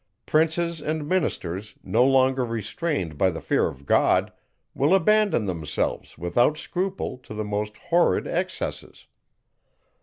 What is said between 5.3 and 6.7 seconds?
themselves, without